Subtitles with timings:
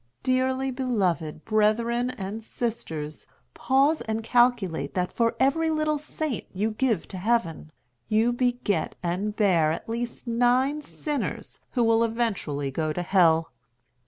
[0.23, 7.07] Dearly beloved brethren and sisters pause and calculate that for every little saint you give
[7.09, 7.71] to heaven,
[8.09, 13.51] you beget and bear at least nine sinners who will eventually go to hell.